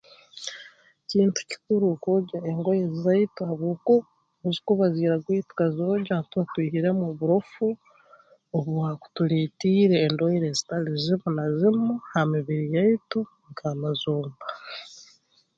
[1.09, 4.05] Kintu kikuru okwogya engoye zaitu habwokuba
[4.37, 7.67] obuzikuba ziiragwire tukazoogya ntuba twihiremu oburofu
[8.57, 13.19] obwakutuleetiire endwaire ezitali zimu na zimu ha mibiri yaitu
[13.49, 14.45] nk'amazomba